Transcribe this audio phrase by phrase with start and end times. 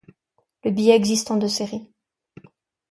[0.63, 1.87] Le billet existe en deux séries.